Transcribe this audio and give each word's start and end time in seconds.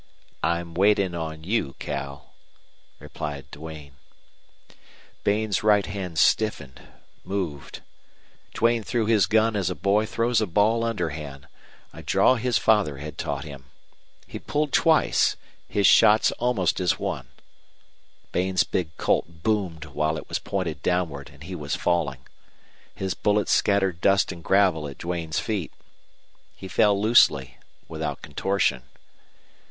"I'm 0.41 0.73
waitin' 0.73 1.13
on 1.13 1.43
you, 1.43 1.75
Cal," 1.77 2.33
replied 2.97 3.51
Duane. 3.51 3.97
Bain's 5.23 5.61
right 5.61 5.85
hand 5.85 6.17
stiffened 6.17 6.81
moved. 7.23 7.83
Duane 8.55 8.81
threw 8.81 9.05
his 9.05 9.27
gun 9.27 9.55
as 9.55 9.69
a 9.69 9.75
boy 9.75 10.07
throws 10.07 10.41
a 10.41 10.47
ball 10.47 10.83
underhand 10.83 11.47
a 11.93 12.01
draw 12.01 12.33
his 12.33 12.57
father 12.57 12.97
had 12.97 13.15
taught 13.19 13.43
him. 13.43 13.65
He 14.25 14.39
pulled 14.39 14.73
twice, 14.73 15.35
his 15.69 15.85
shots 15.85 16.31
almost 16.39 16.79
as 16.79 16.97
one. 16.97 17.27
Bain's 18.31 18.63
big 18.63 18.97
Colt 18.97 19.43
boomed 19.43 19.85
while 19.85 20.17
it 20.17 20.27
was 20.27 20.39
pointed 20.39 20.81
downward 20.81 21.29
and 21.31 21.43
he 21.43 21.53
was 21.53 21.75
falling. 21.75 22.25
His 22.95 23.13
bullet 23.13 23.47
scattered 23.47 24.01
dust 24.01 24.31
and 24.31 24.43
gravel 24.43 24.87
at 24.87 24.97
Duane's 24.97 25.37
feet. 25.39 25.71
He 26.55 26.67
fell 26.67 26.99
loosely, 26.99 27.59
without 27.87 28.23
contortion. 28.23 28.81